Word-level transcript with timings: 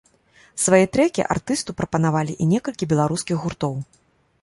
Свае 0.63 0.79
трэкі 0.97 1.27
артысту 1.35 1.77
прапанавалі 1.83 2.33
і 2.41 2.51
некалькі 2.57 2.91
беларускіх 2.95 3.37
гуртоў. 3.47 3.73